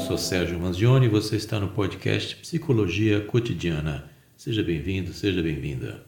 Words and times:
sou 0.00 0.16
Sérgio 0.16 0.58
Manzioni 0.58 1.06
e 1.06 1.08
você 1.10 1.36
está 1.36 1.60
no 1.60 1.68
podcast 1.68 2.34
Psicologia 2.36 3.20
Cotidiana. 3.26 4.10
Seja 4.34 4.62
bem-vindo, 4.62 5.12
seja 5.12 5.42
bem-vinda. 5.42 6.06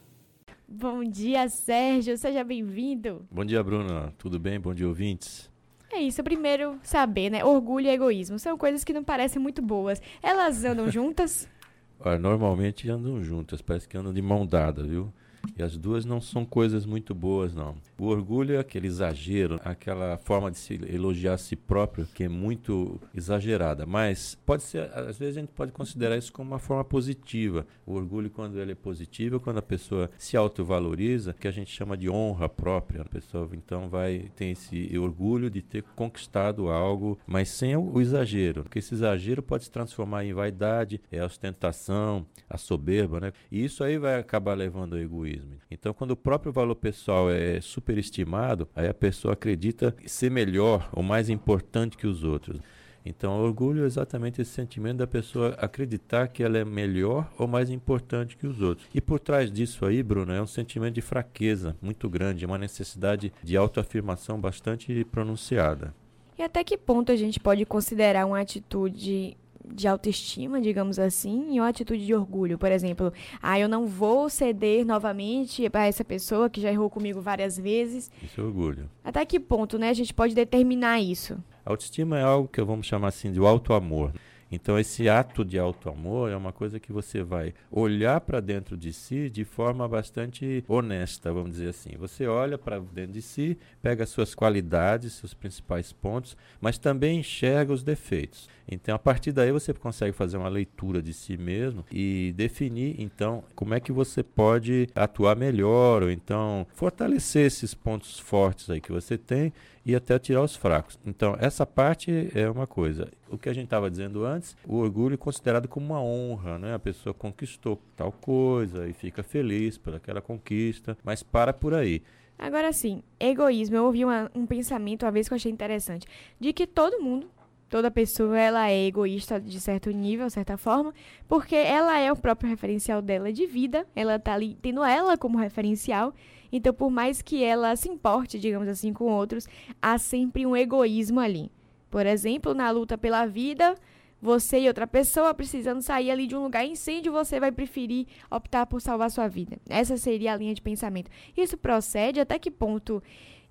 Bom 0.66 1.04
dia, 1.04 1.46
Sérgio, 1.50 2.16
seja 2.16 2.42
bem-vindo. 2.42 3.26
Bom 3.30 3.44
dia, 3.44 3.62
Bruna. 3.62 4.12
Tudo 4.16 4.40
bem? 4.40 4.58
Bom 4.58 4.72
dia, 4.72 4.88
ouvintes. 4.88 5.50
É 5.92 6.00
isso, 6.00 6.24
primeiro 6.24 6.78
saber, 6.82 7.28
né? 7.28 7.44
Orgulho 7.44 7.86
e 7.86 7.90
egoísmo 7.90 8.38
são 8.38 8.56
coisas 8.56 8.82
que 8.82 8.94
não 8.94 9.04
parecem 9.04 9.40
muito 9.40 9.60
boas. 9.60 10.00
Elas 10.22 10.64
andam 10.64 10.90
juntas? 10.90 11.46
Olha, 12.00 12.18
normalmente 12.18 12.88
andam 12.88 13.22
juntas, 13.22 13.60
parece 13.60 13.86
que 13.86 13.96
andam 13.96 14.12
de 14.12 14.22
mão 14.22 14.46
dada, 14.46 14.82
viu? 14.84 15.12
E 15.56 15.62
as 15.62 15.76
duas 15.76 16.04
não 16.04 16.20
são 16.20 16.44
coisas 16.44 16.86
muito 16.86 17.14
boas, 17.14 17.54
não. 17.54 17.76
O 17.98 18.06
orgulho 18.06 18.54
é 18.54 18.58
aquele 18.58 18.86
exagero, 18.86 19.60
aquela 19.64 20.16
forma 20.16 20.50
de 20.50 20.58
se 20.58 20.74
elogiar 20.88 21.34
a 21.34 21.38
si 21.38 21.56
próprio 21.56 22.06
que 22.06 22.24
é 22.24 22.28
muito 22.28 23.00
exagerada. 23.14 23.84
Mas 23.84 24.36
pode 24.46 24.62
ser, 24.62 24.90
às 24.92 25.18
vezes 25.18 25.36
a 25.36 25.40
gente 25.40 25.52
pode 25.52 25.72
considerar 25.72 26.16
isso 26.16 26.32
como 26.32 26.50
uma 26.50 26.58
forma 26.58 26.84
positiva. 26.84 27.66
O 27.86 27.94
orgulho, 27.94 28.30
quando 28.30 28.58
ele 28.58 28.72
é 28.72 28.74
positivo, 28.74 29.36
é 29.36 29.38
quando 29.38 29.58
a 29.58 29.62
pessoa 29.62 30.10
se 30.18 30.36
autovaloriza, 30.36 31.34
que 31.34 31.48
a 31.48 31.52
gente 31.52 31.70
chama 31.70 31.96
de 31.96 32.08
honra 32.08 32.48
própria. 32.48 33.02
A 33.02 33.08
pessoa 33.08 33.48
então 33.52 33.88
vai 33.88 34.30
ter 34.36 34.46
esse 34.46 34.96
orgulho 34.98 35.50
de 35.50 35.62
ter 35.62 35.82
conquistado 35.94 36.68
algo, 36.68 37.18
mas 37.26 37.48
sem 37.48 37.76
o, 37.76 38.00
exagero. 38.00 38.62
Porque 38.62 38.78
esse 38.78 38.94
exagero 38.94 39.42
pode 39.42 39.64
se 39.64 39.70
transformar 39.70 40.24
em 40.24 40.32
vaidade, 40.32 41.00
é 41.10 41.20
a 41.20 41.26
ostentação, 41.26 42.26
a 42.48 42.56
soberba, 42.56 43.20
né? 43.20 43.32
E 43.50 43.64
isso 43.64 43.84
aí 43.84 43.98
vai 43.98 44.18
acabar 44.18 44.54
levando 44.54 44.94
ao 44.94 45.00
egoísmo 45.00 45.31
Então, 45.70 45.94
quando 45.94 46.12
o 46.12 46.16
próprio 46.16 46.52
valor 46.52 46.74
pessoal 46.74 47.30
é 47.30 47.60
superestimado, 47.60 48.68
aí 48.74 48.88
a 48.88 48.94
pessoa 48.94 49.34
acredita 49.34 49.94
ser 50.06 50.30
melhor 50.30 50.88
ou 50.92 51.02
mais 51.02 51.28
importante 51.28 51.96
que 51.96 52.06
os 52.06 52.24
outros. 52.24 52.60
Então, 53.04 53.42
orgulho 53.42 53.82
é 53.82 53.86
exatamente 53.86 54.40
esse 54.40 54.52
sentimento 54.52 54.98
da 54.98 55.06
pessoa 55.06 55.56
acreditar 55.58 56.28
que 56.28 56.42
ela 56.42 56.58
é 56.58 56.64
melhor 56.64 57.30
ou 57.36 57.48
mais 57.48 57.68
importante 57.68 58.36
que 58.36 58.46
os 58.46 58.60
outros. 58.60 58.86
E 58.94 59.00
por 59.00 59.18
trás 59.18 59.50
disso 59.50 59.84
aí, 59.84 60.02
Bruno, 60.02 60.32
é 60.32 60.40
um 60.40 60.46
sentimento 60.46 60.94
de 60.94 61.00
fraqueza 61.00 61.76
muito 61.82 62.08
grande, 62.08 62.46
uma 62.46 62.58
necessidade 62.58 63.32
de 63.42 63.56
autoafirmação 63.56 64.40
bastante 64.40 65.04
pronunciada. 65.06 65.92
E 66.38 66.42
até 66.42 66.62
que 66.64 66.78
ponto 66.78 67.12
a 67.12 67.16
gente 67.16 67.38
pode 67.38 67.64
considerar 67.66 68.24
uma 68.24 68.40
atitude 68.40 69.36
de 69.64 69.86
autoestima, 69.88 70.60
digamos 70.60 70.98
assim, 70.98 71.54
e 71.54 71.60
uma 71.60 71.68
atitude 71.68 72.04
de 72.04 72.14
orgulho. 72.14 72.58
Por 72.58 72.70
exemplo, 72.70 73.12
ah, 73.42 73.58
eu 73.58 73.68
não 73.68 73.86
vou 73.86 74.28
ceder 74.28 74.84
novamente 74.84 75.68
para 75.70 75.86
essa 75.86 76.04
pessoa 76.04 76.50
que 76.50 76.60
já 76.60 76.70
errou 76.70 76.90
comigo 76.90 77.20
várias 77.20 77.56
vezes. 77.56 78.10
Isso 78.22 78.40
é 78.40 78.44
orgulho. 78.44 78.90
Até 79.04 79.24
que 79.24 79.38
ponto, 79.38 79.78
né, 79.78 79.88
a 79.88 79.94
gente 79.94 80.12
pode 80.12 80.34
determinar 80.34 81.00
isso? 81.00 81.42
A 81.64 81.70
autoestima 81.70 82.18
é 82.18 82.22
algo 82.22 82.48
que 82.48 82.60
vamos 82.62 82.86
chamar 82.86 83.08
assim 83.08 83.32
de 83.32 83.38
auto-amor. 83.38 84.12
Então, 84.52 84.78
esse 84.78 85.08
ato 85.08 85.42
de 85.42 85.58
auto-amor 85.58 86.30
é 86.30 86.36
uma 86.36 86.52
coisa 86.52 86.78
que 86.78 86.92
você 86.92 87.22
vai 87.22 87.54
olhar 87.70 88.20
para 88.20 88.38
dentro 88.38 88.76
de 88.76 88.92
si 88.92 89.30
de 89.30 89.46
forma 89.46 89.88
bastante 89.88 90.62
honesta, 90.68 91.32
vamos 91.32 91.52
dizer 91.52 91.70
assim. 91.70 91.96
Você 91.98 92.26
olha 92.26 92.58
para 92.58 92.78
dentro 92.78 93.12
de 93.12 93.22
si, 93.22 93.56
pega 93.80 94.04
as 94.04 94.10
suas 94.10 94.34
qualidades, 94.34 95.14
seus 95.14 95.32
principais 95.32 95.90
pontos, 95.90 96.36
mas 96.60 96.76
também 96.76 97.20
enxerga 97.20 97.72
os 97.72 97.82
defeitos. 97.82 98.46
Então, 98.68 98.94
a 98.94 98.98
partir 98.98 99.32
daí, 99.32 99.50
você 99.50 99.72
consegue 99.72 100.12
fazer 100.12 100.36
uma 100.36 100.48
leitura 100.48 101.02
de 101.02 101.14
si 101.14 101.38
mesmo 101.38 101.84
e 101.90 102.34
definir, 102.36 102.96
então, 102.98 103.42
como 103.54 103.72
é 103.72 103.80
que 103.80 103.90
você 103.90 104.22
pode 104.22 104.86
atuar 104.94 105.34
melhor, 105.34 106.02
ou 106.02 106.10
então 106.10 106.66
fortalecer 106.74 107.46
esses 107.46 107.72
pontos 107.72 108.18
fortes 108.18 108.68
aí 108.68 108.80
que 108.80 108.92
você 108.92 109.16
tem 109.16 109.52
e 109.84 109.94
até 109.94 110.18
tirar 110.18 110.42
os 110.42 110.54
fracos. 110.54 110.98
Então, 111.04 111.36
essa 111.40 111.66
parte 111.66 112.30
é 112.34 112.48
uma 112.48 112.66
coisa. 112.66 113.08
O 113.28 113.36
que 113.36 113.48
a 113.48 113.52
gente 113.52 113.64
estava 113.64 113.90
dizendo 113.90 114.24
antes, 114.24 114.56
o 114.66 114.76
orgulho 114.76 115.14
é 115.14 115.16
considerado 115.16 115.68
como 115.68 115.86
uma 115.86 116.02
honra, 116.02 116.58
né? 116.58 116.74
A 116.74 116.78
pessoa 116.78 117.12
conquistou 117.12 117.80
tal 117.96 118.12
coisa 118.12 118.88
e 118.88 118.92
fica 118.92 119.22
feliz 119.22 119.76
por 119.76 119.94
aquela 119.94 120.20
conquista, 120.20 120.96
mas 121.02 121.22
para 121.22 121.52
por 121.52 121.74
aí. 121.74 122.02
Agora 122.38 122.72
sim, 122.72 123.02
egoísmo. 123.20 123.76
Eu 123.76 123.84
ouvi 123.84 124.04
uma, 124.04 124.30
um 124.34 124.46
pensamento 124.46 125.04
uma 125.04 125.12
vez 125.12 125.28
que 125.28 125.34
eu 125.34 125.36
achei 125.36 125.50
interessante, 125.50 126.06
de 126.40 126.52
que 126.52 126.66
todo 126.66 127.00
mundo 127.00 127.28
toda 127.72 127.90
pessoa 127.90 128.38
ela 128.38 128.68
é 128.68 128.84
egoísta 128.84 129.40
de 129.40 129.58
certo 129.58 129.90
nível, 129.90 130.28
certa 130.28 130.58
forma, 130.58 130.92
porque 131.26 131.56
ela 131.56 131.98
é 131.98 132.12
o 132.12 132.16
próprio 132.16 132.50
referencial 132.50 133.00
dela 133.00 133.32
de 133.32 133.46
vida, 133.46 133.86
ela 133.96 134.18
tá 134.18 134.34
ali 134.34 134.58
tendo 134.60 134.84
ela 134.84 135.16
como 135.16 135.38
referencial. 135.38 136.12
Então, 136.52 136.74
por 136.74 136.90
mais 136.90 137.22
que 137.22 137.42
ela 137.42 137.74
se 137.74 137.88
importe, 137.88 138.38
digamos 138.38 138.68
assim, 138.68 138.92
com 138.92 139.06
outros, 139.06 139.48
há 139.80 139.96
sempre 139.96 140.44
um 140.44 140.54
egoísmo 140.54 141.18
ali. 141.18 141.50
Por 141.90 142.06
exemplo, 142.06 142.52
na 142.52 142.70
luta 142.70 142.98
pela 142.98 143.26
vida, 143.26 143.74
você 144.20 144.60
e 144.60 144.68
outra 144.68 144.86
pessoa 144.86 145.34
precisando 145.34 145.82
sair 145.82 146.10
ali 146.10 146.26
de 146.26 146.36
um 146.36 146.42
lugar 146.44 146.64
incêndio, 146.64 147.10
você 147.10 147.40
vai 147.40 147.50
preferir 147.50 148.06
optar 148.30 148.66
por 148.66 148.80
salvar 148.80 149.10
sua 149.10 149.26
vida. 149.26 149.58
Essa 149.68 149.96
seria 149.96 150.32
a 150.32 150.36
linha 150.36 150.54
de 150.54 150.62
pensamento. 150.62 151.10
Isso 151.36 151.56
procede 151.56 152.20
até 152.20 152.38
que 152.38 152.50
ponto, 152.50 153.02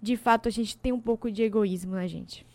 de 0.01 0.15
fato, 0.15 0.47
a 0.47 0.51
gente 0.51 0.77
tem 0.77 0.93
um 0.93 0.99
pouco 0.99 1.29
de 1.29 1.43
egoísmo 1.43 1.93
na 1.93 2.07
gente? 2.07 2.45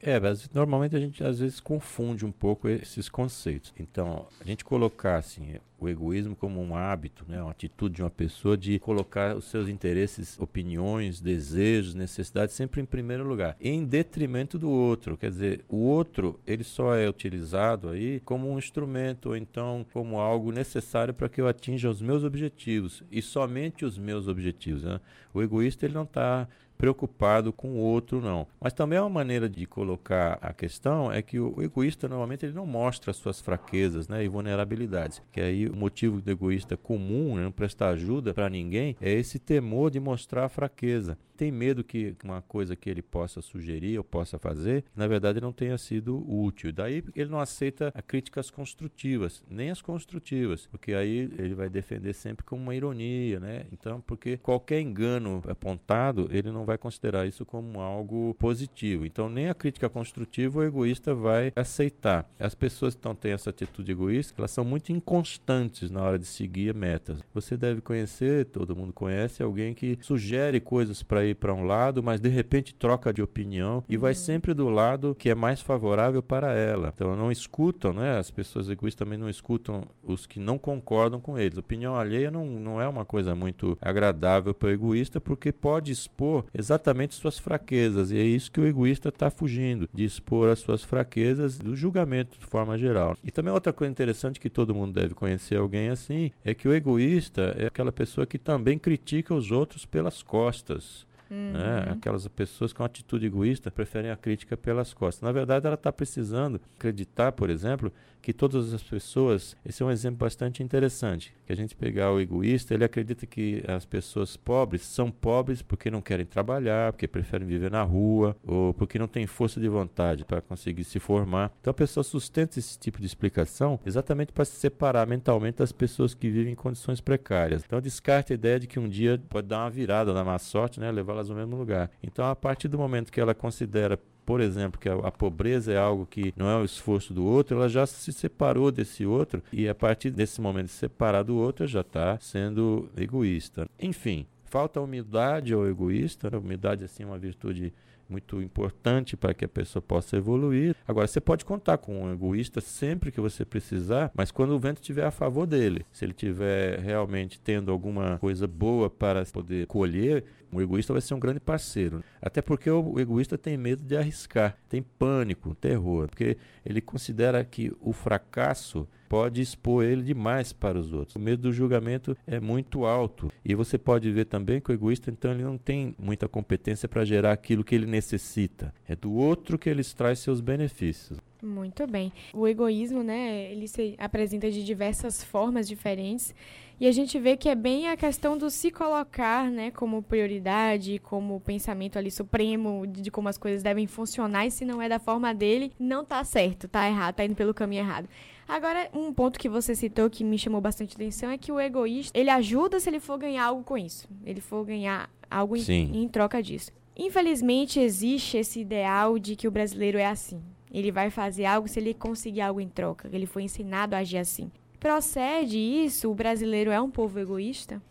É, 0.00 0.18
mas 0.20 0.48
normalmente 0.54 0.94
a 0.94 1.00
gente 1.00 1.24
às 1.24 1.40
vezes 1.40 1.58
confunde 1.58 2.24
um 2.24 2.30
pouco 2.30 2.68
esses 2.68 3.08
conceitos. 3.08 3.74
Então, 3.78 4.26
a 4.40 4.44
gente 4.44 4.64
colocar 4.64 5.16
assim, 5.16 5.56
o 5.78 5.88
egoísmo 5.88 6.36
como 6.36 6.60
um 6.60 6.76
hábito, 6.76 7.24
né, 7.28 7.42
uma 7.42 7.50
atitude 7.50 7.96
de 7.96 8.02
uma 8.02 8.10
pessoa 8.10 8.56
de 8.56 8.78
colocar 8.78 9.36
os 9.36 9.44
seus 9.46 9.68
interesses, 9.68 10.38
opiniões, 10.38 11.20
desejos, 11.20 11.94
necessidades 11.94 12.54
sempre 12.54 12.80
em 12.80 12.84
primeiro 12.84 13.26
lugar, 13.26 13.56
em 13.60 13.84
detrimento 13.84 14.58
do 14.58 14.70
outro. 14.70 15.16
Quer 15.16 15.30
dizer, 15.30 15.64
o 15.68 15.78
outro 15.78 16.38
ele 16.46 16.62
só 16.62 16.94
é 16.94 17.08
utilizado 17.08 17.88
aí 17.88 18.20
como 18.20 18.50
um 18.50 18.58
instrumento 18.58 19.30
ou 19.30 19.36
então 19.36 19.84
como 19.92 20.20
algo 20.20 20.52
necessário 20.52 21.12
para 21.12 21.28
que 21.28 21.40
eu 21.40 21.48
atinja 21.48 21.90
os 21.90 22.00
meus 22.00 22.22
objetivos 22.22 23.02
e 23.10 23.20
somente 23.20 23.84
os 23.84 23.98
meus 23.98 24.28
objetivos. 24.28 24.84
Né? 24.84 25.00
O 25.34 25.42
egoísta 25.42 25.86
ele 25.86 25.94
não 25.94 26.04
está 26.04 26.48
preocupado 26.78 27.52
com 27.52 27.72
o 27.72 27.76
outro, 27.76 28.20
não. 28.20 28.46
Mas 28.60 28.72
também 28.72 28.98
uma 28.98 29.10
maneira 29.10 29.48
de 29.48 29.66
colocar 29.66 30.38
a 30.40 30.52
questão 30.52 31.12
é 31.12 31.20
que 31.20 31.40
o 31.40 31.60
egoísta 31.60 32.08
normalmente 32.08 32.46
ele 32.46 32.54
não 32.54 32.64
mostra 32.64 33.12
suas 33.12 33.40
fraquezas 33.40 34.08
né, 34.08 34.24
e 34.24 34.28
vulnerabilidades. 34.28 35.20
Que 35.32 35.40
aí 35.40 35.66
o 35.66 35.76
motivo 35.76 36.20
do 36.20 36.30
egoísta 36.30 36.76
comum, 36.76 37.36
né, 37.36 37.42
não 37.42 37.52
prestar 37.52 37.90
ajuda 37.90 38.32
para 38.32 38.48
ninguém, 38.48 38.96
é 39.00 39.12
esse 39.12 39.38
temor 39.38 39.90
de 39.90 39.98
mostrar 39.98 40.44
a 40.44 40.48
fraqueza 40.48 41.18
tem 41.38 41.52
medo 41.52 41.84
que 41.84 42.16
uma 42.24 42.42
coisa 42.42 42.74
que 42.74 42.90
ele 42.90 43.00
possa 43.00 43.40
sugerir 43.40 43.96
ou 43.96 44.02
possa 44.02 44.40
fazer, 44.40 44.84
na 44.94 45.06
verdade 45.06 45.40
não 45.40 45.52
tenha 45.52 45.78
sido 45.78 46.18
útil. 46.28 46.72
Daí 46.72 47.04
ele 47.14 47.30
não 47.30 47.38
aceita 47.38 47.94
críticas 48.08 48.50
construtivas, 48.50 49.40
nem 49.48 49.70
as 49.70 49.80
construtivas, 49.80 50.66
porque 50.66 50.94
aí 50.94 51.30
ele 51.38 51.54
vai 51.54 51.68
defender 51.68 52.12
sempre 52.12 52.44
como 52.44 52.60
uma 52.60 52.74
ironia, 52.74 53.38
né? 53.38 53.66
Então, 53.72 54.00
porque 54.00 54.36
qualquer 54.36 54.80
engano 54.80 55.40
apontado, 55.46 56.28
ele 56.32 56.50
não 56.50 56.64
vai 56.68 56.78
considerar 56.78 57.26
isso 57.26 57.44
como 57.44 57.80
algo 57.80 58.34
positivo. 58.34 59.06
Então, 59.06 59.28
nem 59.28 59.48
a 59.48 59.54
crítica 59.54 59.88
construtiva 59.88 60.60
o 60.60 60.64
egoísta 60.64 61.14
vai 61.14 61.52
aceitar. 61.56 62.30
As 62.38 62.54
pessoas 62.54 62.94
que 62.94 63.00
então, 63.00 63.14
têm 63.14 63.32
essa 63.32 63.50
atitude 63.50 63.90
egoísta, 63.90 64.34
elas 64.38 64.50
são 64.50 64.64
muito 64.64 64.92
inconstantes 64.92 65.90
na 65.90 66.02
hora 66.02 66.18
de 66.18 66.26
seguir 66.26 66.74
metas. 66.74 67.20
Você 67.32 67.56
deve 67.56 67.80
conhecer, 67.80 68.46
todo 68.46 68.76
mundo 68.76 68.92
conhece, 68.92 69.42
alguém 69.42 69.72
que 69.72 69.98
sugere 70.02 70.60
coisas 70.60 71.02
para 71.02 71.24
ir 71.24 71.36
para 71.36 71.54
um 71.54 71.64
lado, 71.64 72.02
mas 72.02 72.20
de 72.20 72.28
repente 72.28 72.74
troca 72.74 73.12
de 73.12 73.22
opinião 73.22 73.82
e 73.88 73.96
vai 73.96 74.12
uhum. 74.12 74.18
sempre 74.18 74.52
do 74.52 74.68
lado 74.68 75.14
que 75.14 75.30
é 75.30 75.34
mais 75.34 75.60
favorável 75.60 76.22
para 76.22 76.52
ela. 76.52 76.92
Então 76.94 77.16
não 77.16 77.32
escutam, 77.32 77.92
né? 77.92 78.18
As 78.18 78.30
pessoas 78.30 78.68
egoístas 78.68 79.06
também 79.06 79.18
não 79.18 79.30
escutam 79.30 79.84
os 80.02 80.26
que 80.26 80.38
não 80.38 80.58
concordam 80.58 81.20
com 81.20 81.38
eles. 81.38 81.56
Opinião 81.56 81.94
alheia 81.94 82.30
não, 82.30 82.44
não 82.46 82.80
é 82.80 82.88
uma 82.88 83.04
coisa 83.04 83.34
muito 83.34 83.78
agradável 83.80 84.52
para 84.52 84.68
o 84.68 84.72
egoísta 84.72 85.20
porque 85.20 85.52
pode 85.52 85.92
expor 85.92 86.44
exatamente 86.58 87.14
suas 87.14 87.38
fraquezas 87.38 88.10
e 88.10 88.18
é 88.18 88.22
isso 88.22 88.50
que 88.50 88.60
o 88.60 88.66
egoísta 88.66 89.08
está 89.10 89.30
fugindo, 89.30 89.88
de 89.94 90.04
expor 90.04 90.50
as 90.50 90.58
suas 90.58 90.82
fraquezas 90.82 91.56
do 91.58 91.76
julgamento 91.76 92.38
de 92.38 92.44
forma 92.44 92.76
geral. 92.76 93.16
E 93.22 93.30
também 93.30 93.52
outra 93.52 93.72
coisa 93.72 93.90
interessante 93.90 94.40
que 94.40 94.50
todo 94.50 94.74
mundo 94.74 94.92
deve 94.92 95.14
conhecer 95.14 95.56
alguém 95.56 95.88
assim 95.88 96.32
é 96.44 96.52
que 96.52 96.66
o 96.66 96.74
egoísta 96.74 97.54
é 97.56 97.66
aquela 97.66 97.92
pessoa 97.92 98.26
que 98.26 98.38
também 98.38 98.78
critica 98.78 99.32
os 99.32 99.50
outros 99.50 99.86
pelas 99.86 100.22
costas. 100.22 101.06
Né? 101.30 101.36
Uhum. 101.36 101.52
Né? 101.52 101.86
Aquelas 101.90 102.26
pessoas 102.28 102.72
com 102.72 102.82
atitude 102.82 103.26
egoísta 103.26 103.70
preferem 103.70 104.10
a 104.10 104.16
crítica 104.16 104.56
pelas 104.56 104.92
costas. 104.92 105.22
Na 105.22 105.32
verdade, 105.32 105.66
ela 105.66 105.74
está 105.74 105.92
precisando 105.92 106.60
acreditar, 106.76 107.32
por 107.32 107.50
exemplo, 107.50 107.92
que 108.20 108.32
todas 108.32 108.72
as 108.72 108.82
pessoas. 108.82 109.56
Esse 109.64 109.82
é 109.82 109.86
um 109.86 109.90
exemplo 109.90 110.18
bastante 110.18 110.62
interessante. 110.62 111.34
Que 111.46 111.52
a 111.52 111.56
gente 111.56 111.74
pegar 111.74 112.12
o 112.12 112.20
egoísta, 112.20 112.74
ele 112.74 112.84
acredita 112.84 113.26
que 113.26 113.62
as 113.66 113.84
pessoas 113.84 114.36
pobres 114.36 114.82
são 114.82 115.10
pobres 115.10 115.62
porque 115.62 115.90
não 115.90 116.00
querem 116.00 116.26
trabalhar, 116.26 116.92
porque 116.92 117.08
preferem 117.08 117.46
viver 117.46 117.70
na 117.70 117.82
rua, 117.82 118.36
ou 118.46 118.74
porque 118.74 118.98
não 118.98 119.08
têm 119.08 119.26
força 119.26 119.60
de 119.60 119.68
vontade 119.68 120.24
para 120.24 120.40
conseguir 120.40 120.84
se 120.84 120.98
formar. 120.98 121.52
Então 121.60 121.70
a 121.70 121.74
pessoa 121.74 122.04
sustenta 122.04 122.58
esse 122.58 122.78
tipo 122.78 123.00
de 123.00 123.06
explicação 123.06 123.80
exatamente 123.84 124.32
para 124.32 124.44
se 124.44 124.56
separar 124.56 125.06
mentalmente 125.06 125.58
das 125.58 125.72
pessoas 125.72 126.14
que 126.14 126.28
vivem 126.28 126.52
em 126.52 126.56
condições 126.56 127.00
precárias. 127.00 127.62
Então 127.64 127.80
descarta 127.80 128.32
a 128.32 128.34
ideia 128.34 128.60
de 128.60 128.66
que 128.66 128.78
um 128.78 128.88
dia 128.88 129.20
pode 129.28 129.48
dar 129.48 129.64
uma 129.64 129.70
virada 129.70 130.12
na 130.12 130.24
má 130.24 130.38
sorte, 130.38 130.80
né, 130.80 130.90
levá-las 130.90 131.30
ao 131.30 131.36
mesmo 131.36 131.56
lugar. 131.56 131.90
Então 132.02 132.24
a 132.24 132.36
partir 132.36 132.68
do 132.68 132.78
momento 132.78 133.12
que 133.12 133.20
ela 133.20 133.34
considera 133.34 133.98
por 134.28 134.42
exemplo, 134.42 134.78
que 134.78 134.90
a, 134.90 134.92
a, 134.92 135.10
pobreza 135.10 135.72
é 135.72 135.78
algo 135.78 136.04
que 136.04 136.34
não 136.36 136.50
é 136.50 136.56
o 136.58 136.62
esforço 136.62 137.14
do 137.14 137.24
outro, 137.24 137.56
ela 137.56 137.66
já 137.66 137.86
se 137.86 138.12
separou 138.12 138.70
desse 138.70 139.06
outro 139.06 139.42
e 139.50 139.66
a 139.66 139.74
partir 139.74 140.10
desse 140.10 140.38
momento 140.38 140.66
de 140.66 140.72
separar 140.72 141.22
do 141.22 141.34
outro, 141.34 141.66
já 141.66 141.80
está 141.80 142.18
sendo 142.20 142.90
egoísta. 142.94 143.66
Enfim, 143.80 144.26
falta 144.44 144.82
humildade 144.82 145.54
ao 145.54 145.66
egoísta, 145.66 146.28
humildade 146.36 146.84
assim 146.84 147.04
é 147.04 147.06
uma 147.06 147.16
virtude 147.16 147.72
muito 148.08 148.40
importante 148.40 149.16
para 149.16 149.34
que 149.34 149.44
a 149.44 149.48
pessoa 149.48 149.82
possa 149.82 150.16
evoluir. 150.16 150.74
Agora, 150.86 151.06
você 151.06 151.20
pode 151.20 151.44
contar 151.44 151.78
com 151.78 152.04
um 152.04 152.12
egoísta 152.12 152.60
sempre 152.60 153.12
que 153.12 153.20
você 153.20 153.44
precisar, 153.44 154.10
mas 154.14 154.30
quando 154.30 154.52
o 154.52 154.58
vento 154.58 154.80
estiver 154.80 155.04
a 155.04 155.10
favor 155.10 155.46
dele, 155.46 155.84
se 155.92 156.04
ele 156.04 156.12
estiver 156.12 156.78
realmente 156.80 157.38
tendo 157.38 157.70
alguma 157.70 158.18
coisa 158.18 158.46
boa 158.46 158.88
para 158.88 159.24
poder 159.26 159.66
colher, 159.66 160.24
o 160.50 160.62
egoísta 160.62 160.92
vai 160.92 161.02
ser 161.02 161.14
um 161.14 161.20
grande 161.20 161.40
parceiro. 161.40 162.02
Até 162.20 162.40
porque 162.40 162.70
o 162.70 162.98
egoísta 162.98 163.36
tem 163.36 163.56
medo 163.56 163.82
de 163.82 163.96
arriscar, 163.96 164.56
tem 164.68 164.82
pânico, 164.82 165.54
terror, 165.54 166.08
porque 166.08 166.38
ele 166.64 166.80
considera 166.80 167.44
que 167.44 167.72
o 167.80 167.92
fracasso 167.92 168.88
pode 169.08 169.40
expor 169.40 169.84
ele 169.84 170.02
demais 170.02 170.52
para 170.52 170.78
os 170.78 170.92
outros. 170.92 171.16
O 171.16 171.20
medo 171.20 171.42
do 171.42 171.52
julgamento 171.52 172.16
é 172.26 172.38
muito 172.38 172.84
alto. 172.84 173.32
E 173.44 173.54
você 173.54 173.78
pode 173.78 174.10
ver 174.10 174.26
também 174.26 174.60
que 174.60 174.70
o 174.70 174.74
egoísta, 174.74 175.10
então, 175.10 175.30
ele 175.30 175.42
não 175.42 175.56
tem 175.56 175.94
muita 175.98 176.28
competência 176.28 176.88
para 176.88 177.04
gerar 177.04 177.32
aquilo 177.32 177.64
que 177.64 177.74
ele 177.74 177.86
necessita. 177.86 178.72
É 178.86 178.94
do 178.94 179.12
outro 179.12 179.58
que 179.58 179.68
ele 179.68 179.80
extrai 179.80 180.14
seus 180.14 180.40
benefícios. 180.40 181.18
Muito 181.42 181.86
bem. 181.86 182.12
O 182.34 182.48
egoísmo, 182.48 183.02
né, 183.02 183.50
ele 183.50 183.68
se 183.68 183.94
apresenta 183.98 184.50
de 184.50 184.64
diversas 184.64 185.22
formas 185.22 185.68
diferentes. 185.68 186.34
E 186.80 186.86
a 186.86 186.92
gente 186.92 187.18
vê 187.18 187.36
que 187.36 187.48
é 187.48 187.54
bem 187.56 187.88
a 187.88 187.96
questão 187.96 188.38
do 188.38 188.48
se 188.50 188.70
colocar, 188.70 189.50
né, 189.50 189.70
como 189.72 190.02
prioridade, 190.02 191.00
como 191.00 191.40
pensamento 191.40 191.98
ali 191.98 192.10
supremo 192.10 192.86
de 192.86 193.10
como 193.10 193.28
as 193.28 193.36
coisas 193.36 193.62
devem 193.64 193.86
funcionar 193.86 194.46
e 194.46 194.50
se 194.50 194.64
não 194.64 194.80
é 194.80 194.88
da 194.88 195.00
forma 195.00 195.34
dele, 195.34 195.72
não 195.78 196.04
tá 196.04 196.22
certo, 196.22 196.68
tá 196.68 196.88
errado, 196.88 197.16
tá 197.16 197.24
indo 197.24 197.34
pelo 197.34 197.52
caminho 197.52 197.80
errado. 197.80 198.08
Agora, 198.46 198.88
um 198.94 199.12
ponto 199.12 199.38
que 199.38 199.48
você 199.48 199.74
citou 199.74 200.08
que 200.08 200.24
me 200.24 200.38
chamou 200.38 200.60
bastante 200.60 200.94
atenção 200.94 201.30
é 201.30 201.36
que 201.36 201.50
o 201.50 201.60
egoísta, 201.60 202.18
ele 202.18 202.30
ajuda 202.30 202.78
se 202.78 202.88
ele 202.88 203.00
for 203.00 203.18
ganhar 203.18 203.44
algo 203.44 203.62
com 203.62 203.76
isso. 203.76 204.08
Ele 204.24 204.40
for 204.40 204.64
ganhar 204.64 205.10
algo 205.30 205.56
em, 205.56 206.02
em 206.02 206.08
troca 206.08 206.42
disso. 206.42 206.70
Infelizmente, 206.96 207.78
existe 207.78 208.38
esse 208.38 208.60
ideal 208.60 209.18
de 209.18 209.36
que 209.36 209.46
o 209.46 209.50
brasileiro 209.50 209.98
é 209.98 210.06
assim. 210.06 210.40
Ele 210.72 210.90
vai 210.90 211.10
fazer 211.10 211.44
algo 211.44 211.68
se 211.68 211.78
ele 211.78 211.94
conseguir 211.94 212.40
algo 212.40 212.60
em 212.60 212.68
troca. 212.68 213.08
Ele 213.12 213.26
foi 213.26 213.42
ensinado 213.44 213.94
a 213.94 213.98
agir 213.98 214.18
assim. 214.18 214.50
Procede 214.78 215.58
isso? 215.58 216.10
O 216.10 216.14
brasileiro 216.14 216.70
é 216.70 216.80
um 216.80 216.90
povo 216.90 217.18
egoísta? 217.18 217.82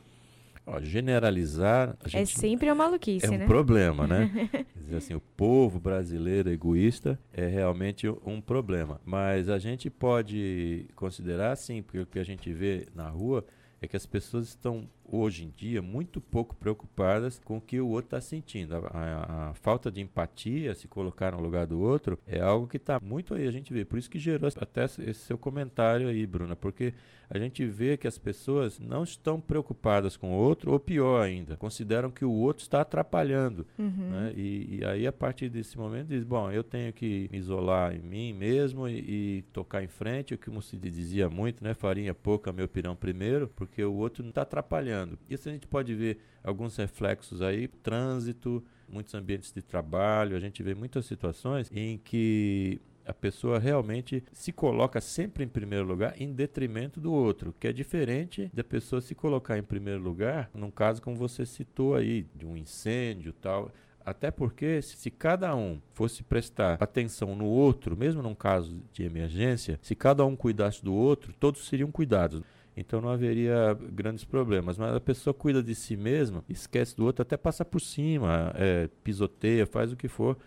Ó, 0.65 0.81
generalizar. 0.81 1.97
é 2.13 2.25
sempre 2.25 2.67
uma 2.69 2.75
maluquice, 2.75 3.25
é 3.25 3.37
né? 3.37 3.45
um 3.45 3.47
problema, 3.47 4.05
né? 4.05 4.49
dizer 4.75 4.97
assim, 4.97 5.13
o 5.13 5.21
povo 5.21 5.79
brasileiro 5.79 6.49
egoísta 6.49 7.17
é 7.31 7.47
realmente 7.47 8.07
um 8.25 8.41
problema. 8.41 8.99
Mas 9.05 9.47
a 9.47 9.57
gente 9.59 9.89
pode 9.89 10.85
considerar, 10.93 11.55
sim, 11.55 11.81
porque 11.81 11.99
o 11.99 12.05
que 12.05 12.19
a 12.19 12.23
gente 12.23 12.51
vê 12.51 12.85
na 12.93 13.07
rua 13.07 13.45
é 13.81 13.87
que 13.87 13.95
as 13.95 14.05
pessoas 14.05 14.49
estão 14.49 14.89
hoje 15.09 15.45
em 15.45 15.53
dia 15.55 15.81
muito 15.81 16.19
pouco 16.19 16.55
preocupadas 16.55 17.39
com 17.43 17.57
o 17.57 17.61
que 17.61 17.79
o 17.79 17.87
outro 17.87 18.07
está 18.07 18.21
sentindo. 18.21 18.75
A, 18.75 18.79
a, 18.79 19.49
a, 19.49 19.53
falta 19.53 19.91
de 19.91 20.01
empatia, 20.01 20.75
se 20.75 20.87
colocar 20.87 21.31
no 21.31 21.41
lugar 21.41 21.65
do 21.65 21.79
outro, 21.79 22.19
é 22.27 22.39
algo 22.39 22.67
que 22.67 22.77
está 22.77 22.99
muito 22.99 23.33
aí, 23.33 23.47
a 23.47 23.51
gente 23.51 23.73
vê. 23.73 23.85
Por 23.85 23.97
isso 23.97 24.09
que 24.09 24.19
gerou 24.19 24.49
até 24.57 24.85
esse 24.85 25.13
seu 25.15 25.37
comentário 25.37 26.07
aí, 26.07 26.25
Bruna, 26.25 26.55
porque 26.55 26.93
a 27.29 27.37
gente 27.37 27.65
vê 27.65 27.97
que 27.97 28.07
as 28.07 28.17
pessoas 28.17 28.79
não 28.79 29.03
estão 29.03 29.39
preocupadas 29.39 30.15
com 30.15 30.31
o 30.31 30.37
outro, 30.37 30.71
ou 30.71 30.79
pior 30.79 31.21
ainda, 31.21 31.57
consideram 31.57 32.09
que 32.09 32.23
o 32.23 32.31
outro 32.31 32.63
está 32.63 32.81
atrapalhando. 32.81 33.67
Uhum. 33.77 34.09
Né? 34.09 34.33
E, 34.35 34.79
e, 34.79 34.85
aí, 34.85 35.05
a 35.05 35.11
partir 35.11 35.49
desse 35.49 35.77
momento, 35.77 36.07
diz: 36.07 36.23
bom, 36.23 36.49
eu 36.49 36.63
tenho 36.63 36.93
que 36.93 37.27
me 37.31 37.37
isolar 37.37 37.93
em 37.93 37.99
mim 37.99 38.33
mesmo 38.33 38.87
e, 38.87 38.97
e 39.37 39.41
tocar 39.53 39.83
em 39.83 39.87
frente, 39.87 40.33
o 40.33 40.37
que 40.37 40.57
se 40.61 40.77
dizia 40.77 41.29
muito, 41.29 41.63
né? 41.63 41.73
Farinha 41.73 42.13
pouca, 42.13 42.51
meu 42.51 42.67
pirão 42.67 42.95
primeiro, 42.95 43.47
porque 43.49 43.83
o 43.83 43.93
outro 43.93 44.23
não 44.23 44.29
está 44.29 44.41
atrapalhando. 44.41 44.96
Isso 45.29 45.49
a 45.49 45.51
gente 45.51 45.67
pode 45.67 45.93
ver 45.93 46.19
alguns 46.43 46.75
reflexos 46.77 47.41
aí, 47.41 47.67
trânsito, 47.67 48.63
muitos 48.87 49.13
ambientes 49.13 49.51
de 49.51 49.61
trabalho, 49.61 50.35
a 50.35 50.39
gente 50.39 50.63
vê 50.63 50.73
muitas 50.73 51.05
situações 51.05 51.69
em 51.73 51.97
que 51.97 52.79
a 53.05 53.13
pessoa 53.13 53.57
realmente 53.57 54.23
se 54.33 54.51
coloca 54.51 54.99
sempre 54.99 55.43
em 55.43 55.47
primeiro 55.47 55.85
lugar 55.85 56.13
em 56.21 56.33
detrimento 56.33 56.99
do 56.99 57.11
outro, 57.11 57.55
que 57.57 57.67
é 57.67 57.73
diferente 57.73 58.51
da 58.53 58.63
pessoa 58.63 59.01
se 59.01 59.15
colocar 59.15 59.57
em 59.57 59.63
primeiro 59.63 60.01
lugar, 60.01 60.49
num 60.53 60.69
caso 60.69 61.01
como 61.01 61.15
você 61.15 61.45
citou 61.45 61.95
aí, 61.95 62.25
de 62.35 62.45
um 62.45 62.57
incêndio 62.57 63.31
tal. 63.31 63.71
Até 64.05 64.31
porque, 64.31 64.81
se 64.81 65.11
cada 65.11 65.53
um 65.53 65.81
fosse 65.93 66.23
prestar 66.23 66.77
atenção 66.81 67.35
no 67.35 67.45
outro, 67.45 67.97
mesmo 67.97 68.21
num 68.21 68.35
caso 68.35 68.81
de 68.93 69.03
emergência, 69.03 69.77
se 69.81 69.95
cada 69.95 70.25
um 70.25 70.33
cuidasse 70.33 70.81
do 70.81 70.93
outro, 70.93 71.33
todos 71.37 71.67
seriam 71.67 71.91
cuidados. 71.91 72.41
Então 72.77 73.01
não 73.01 73.09
haveria 73.09 73.73
grandes 73.91 74.23
problemas. 74.23 74.77
Mas 74.77 74.95
a 74.95 74.99
pessoa 74.99 75.33
cuida 75.33 75.63
de 75.63 75.73
si 75.73 75.97
mesma, 75.97 76.43
esquece 76.47 76.95
do 76.95 77.03
outro, 77.05 77.23
até 77.23 77.35
passa 77.35 77.65
por 77.65 77.81
cima, 77.81 78.53
é, 78.55 78.87
pisoteia, 79.03 79.65
faz 79.65 79.91
o 79.91 79.97
que 79.97 80.07
for 80.07 80.37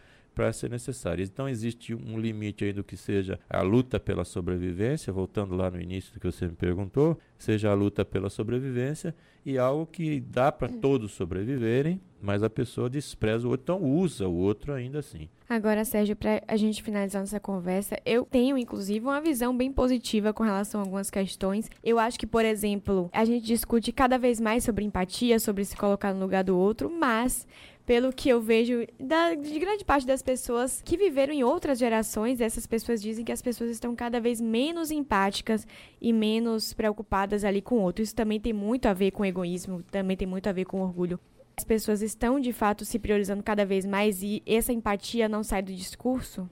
para 0.41 0.55
ser 0.55 0.71
necessário. 0.71 1.23
Então 1.23 1.47
existe 1.47 1.95
um 1.95 2.19
limite 2.19 2.65
aí 2.65 2.73
do 2.73 2.83
que 2.83 2.97
seja 2.97 3.39
a 3.47 3.61
luta 3.61 4.01
pela 4.01 4.25
sobrevivência, 4.25 5.13
voltando 5.13 5.55
lá 5.55 5.71
no 5.71 5.79
início 5.79 6.15
do 6.15 6.19
que 6.19 6.25
você 6.25 6.47
me 6.47 6.55
perguntou, 6.55 7.19
seja 7.37 7.71
a 7.71 7.75
luta 7.75 8.07
pela 8.07 8.31
sobrevivência 8.31 9.15
e 9.45 9.59
algo 9.59 9.85
que 9.85 10.19
dá 10.19 10.51
para 10.51 10.69
todos 10.69 11.13
sobreviverem, 11.13 12.01
mas 12.23 12.43
a 12.43 12.49
pessoa 12.49 12.89
despreza 12.89 13.47
o 13.47 13.51
outro, 13.51 13.75
então 13.75 13.85
usa 13.85 14.29
o 14.29 14.35
outro 14.35 14.73
ainda 14.73 14.99
assim. 14.99 15.29
Agora, 15.49 15.85
Sérgio, 15.85 16.15
para 16.15 16.43
a 16.47 16.57
gente 16.57 16.83
finalizar 16.83 17.21
nossa 17.21 17.41
conversa, 17.41 17.99
eu 18.07 18.25
tenho 18.25 18.57
inclusive 18.57 19.05
uma 19.05 19.21
visão 19.21 19.57
bem 19.57 19.73
positiva 19.73 20.33
com 20.33 20.43
relação 20.43 20.81
a 20.81 20.85
algumas 20.85 21.11
questões. 21.11 21.69
Eu 21.83 21.99
acho 21.99 22.19
que, 22.19 22.27
por 22.27 22.45
exemplo, 22.45 23.11
a 23.13 23.25
gente 23.25 23.45
discute 23.45 23.93
cada 23.93 24.17
vez 24.17 24.41
mais 24.41 24.63
sobre 24.63 24.85
empatia, 24.85 25.41
sobre 25.41 25.65
se 25.65 25.77
colocar 25.77 26.15
no 26.15 26.21
lugar 26.21 26.45
do 26.45 26.57
outro, 26.57 26.91
mas 26.91 27.47
pelo 27.85 28.13
que 28.13 28.29
eu 28.29 28.41
vejo 28.41 28.87
da, 28.99 29.35
de 29.35 29.59
grande 29.59 29.85
parte 29.85 30.07
das 30.07 30.23
pessoas 30.23 30.81
que 30.85 30.97
viveram 30.97 31.33
em 31.33 31.43
outras 31.43 31.79
gerações, 31.79 32.41
essas 32.41 32.67
pessoas 32.67 33.03
dizem 33.03 33.25
que 33.25 33.33
as 33.33 33.43
pessoas 33.43 33.71
estão 33.71 33.95
cada 33.95 34.21
vez 34.21 34.41
menos 34.41 34.91
empáticas 34.91 35.67
e 36.01 36.13
menos 36.13 36.73
preocupadas 36.73 37.45
ali 37.45 37.61
com 37.61 37.77
o 37.77 37.83
outro. 37.83 38.03
Isso 38.03 38.15
também 38.15 38.39
tem 38.39 38.53
muito 38.53 38.87
a 38.87 38.93
ver 38.93 39.11
com 39.11 39.25
egoísmo, 39.25 39.83
também 39.91 40.17
tem 40.17 40.29
muito 40.29 40.49
a 40.49 40.53
ver 40.53 40.65
com 40.65 40.83
orgulho. 40.83 41.19
As 41.57 41.65
pessoas 41.65 42.01
estão 42.01 42.41
de 42.41 42.53
fato 42.53 42.85
se 42.85 42.99
priorizando 42.99 43.43
cada 43.43 43.67
vez 43.67 43.85
mais 43.85 44.23
e 44.23 44.43
essa 44.47 44.73
empatia 44.73 45.29
não 45.29 45.43
sai 45.43 45.63
do 45.63 45.73
discurso? 45.73 46.49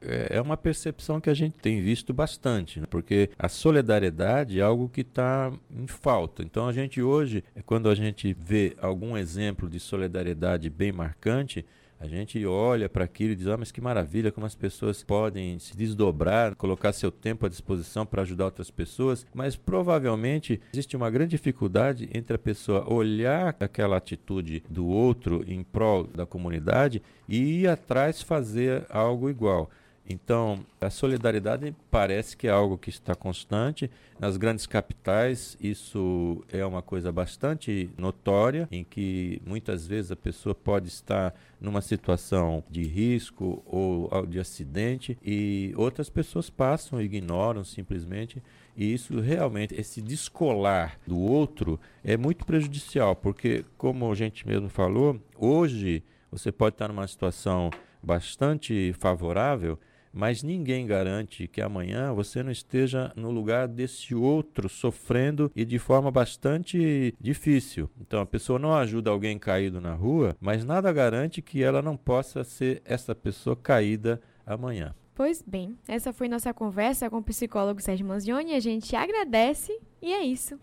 É, 0.00 0.36
é 0.36 0.40
uma 0.40 0.56
percepção 0.56 1.20
que 1.20 1.30
a 1.30 1.34
gente 1.34 1.56
tem 1.56 1.80
visto 1.80 2.12
bastante, 2.12 2.80
né? 2.80 2.86
porque 2.88 3.30
a 3.38 3.48
solidariedade 3.48 4.60
é 4.60 4.62
algo 4.62 4.88
que 4.88 5.00
está 5.00 5.52
em 5.70 5.86
falta. 5.86 6.42
Então 6.42 6.68
a 6.68 6.72
gente 6.72 7.02
hoje, 7.02 7.42
quando 7.66 7.88
a 7.88 7.94
gente 7.94 8.36
vê 8.38 8.76
algum 8.80 9.16
exemplo 9.16 9.68
de 9.68 9.80
solidariedade 9.80 10.70
bem 10.70 10.92
marcante, 10.92 11.64
a 12.00 12.06
gente 12.06 12.44
olha 12.46 12.88
para 12.88 13.04
aquilo 13.04 13.32
e 13.32 13.36
diz: 13.36 13.48
ah, 13.48 13.56
mas 13.56 13.72
que 13.72 13.80
maravilha, 13.80 14.30
como 14.30 14.46
as 14.46 14.54
pessoas 14.54 15.02
podem 15.02 15.58
se 15.58 15.76
desdobrar, 15.76 16.54
colocar 16.54 16.92
seu 16.92 17.10
tempo 17.10 17.44
à 17.44 17.48
disposição 17.48 18.06
para 18.06 18.22
ajudar 18.22 18.44
outras 18.46 18.70
pessoas. 18.70 19.26
Mas 19.34 19.56
provavelmente 19.56 20.60
existe 20.72 20.96
uma 20.96 21.10
grande 21.10 21.32
dificuldade 21.32 22.08
entre 22.14 22.36
a 22.36 22.38
pessoa 22.38 22.90
olhar 22.92 23.56
aquela 23.58 23.96
atitude 23.96 24.62
do 24.70 24.86
outro 24.86 25.44
em 25.46 25.64
prol 25.64 26.04
da 26.04 26.24
comunidade 26.24 27.02
e 27.28 27.62
ir 27.62 27.68
atrás 27.68 28.22
fazer 28.22 28.86
algo 28.88 29.28
igual. 29.28 29.68
Então, 30.08 30.64
a 30.80 30.88
solidariedade 30.88 31.74
parece 31.90 32.34
que 32.34 32.48
é 32.48 32.50
algo 32.50 32.78
que 32.78 32.88
está 32.88 33.14
constante. 33.14 33.90
Nas 34.18 34.38
grandes 34.38 34.66
capitais, 34.66 35.54
isso 35.60 36.42
é 36.50 36.64
uma 36.64 36.80
coisa 36.80 37.12
bastante 37.12 37.90
notória, 37.98 38.66
em 38.72 38.82
que 38.82 39.42
muitas 39.46 39.86
vezes 39.86 40.10
a 40.10 40.16
pessoa 40.16 40.54
pode 40.54 40.88
estar 40.88 41.34
numa 41.60 41.82
situação 41.82 42.64
de 42.70 42.84
risco 42.84 43.62
ou 43.66 44.26
de 44.26 44.40
acidente 44.40 45.18
e 45.22 45.74
outras 45.76 46.08
pessoas 46.08 46.48
passam, 46.48 47.02
ignoram 47.02 47.62
simplesmente. 47.62 48.42
E 48.74 48.94
isso 48.94 49.20
realmente, 49.20 49.74
esse 49.74 50.00
descolar 50.00 50.98
do 51.06 51.18
outro 51.18 51.78
é 52.02 52.16
muito 52.16 52.46
prejudicial, 52.46 53.14
porque, 53.14 53.62
como 53.76 54.10
a 54.10 54.14
gente 54.14 54.46
mesmo 54.46 54.70
falou, 54.70 55.20
hoje 55.36 56.02
você 56.30 56.50
pode 56.50 56.76
estar 56.76 56.88
numa 56.88 57.06
situação 57.06 57.70
bastante 58.02 58.94
favorável 58.98 59.78
mas 60.12 60.42
ninguém 60.42 60.86
garante 60.86 61.46
que 61.46 61.60
amanhã 61.60 62.12
você 62.12 62.42
não 62.42 62.50
esteja 62.50 63.12
no 63.16 63.30
lugar 63.30 63.68
desse 63.68 64.14
outro 64.14 64.68
sofrendo 64.68 65.50
e 65.54 65.64
de 65.64 65.78
forma 65.78 66.10
bastante 66.10 67.14
difícil. 67.20 67.88
Então 68.00 68.20
a 68.20 68.26
pessoa 68.26 68.58
não 68.58 68.74
ajuda 68.74 69.10
alguém 69.10 69.38
caído 69.38 69.80
na 69.80 69.94
rua, 69.94 70.36
mas 70.40 70.64
nada 70.64 70.92
garante 70.92 71.42
que 71.42 71.62
ela 71.62 71.82
não 71.82 71.96
possa 71.96 72.44
ser 72.44 72.82
essa 72.84 73.14
pessoa 73.14 73.56
caída 73.56 74.20
amanhã. 74.46 74.94
Pois 75.14 75.42
bem, 75.44 75.76
essa 75.88 76.12
foi 76.12 76.28
nossa 76.28 76.54
conversa 76.54 77.10
com 77.10 77.18
o 77.18 77.22
psicólogo 77.22 77.82
Sérgio 77.82 78.06
Manzioni. 78.06 78.54
A 78.54 78.60
gente 78.60 78.94
agradece 78.94 79.76
e 80.00 80.12
é 80.12 80.24
isso. 80.24 80.58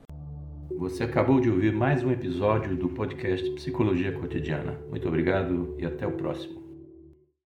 Você 0.78 1.04
acabou 1.04 1.40
de 1.40 1.50
ouvir 1.50 1.74
mais 1.74 2.04
um 2.04 2.12
episódio 2.12 2.76
do 2.76 2.90
podcast 2.90 3.50
Psicologia 3.52 4.12
Cotidiana. 4.14 4.80
Muito 4.90 5.08
obrigado 5.08 5.76
e 5.78 5.86
até 5.86 6.08
o 6.08 6.14
próximo. 6.14 6.65